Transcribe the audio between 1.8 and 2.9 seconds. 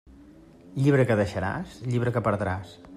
llibre que perdràs.